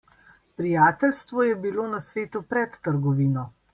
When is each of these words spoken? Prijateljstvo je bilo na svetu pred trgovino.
Prijateljstvo 0.61 1.45
je 1.47 1.59
bilo 1.65 1.85
na 1.91 1.99
svetu 2.09 2.43
pred 2.55 2.81
trgovino. 2.89 3.45